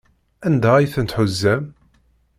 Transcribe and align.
Anda 0.47 0.69
ay 0.75 0.87
tent-tḥuzam? 0.93 1.63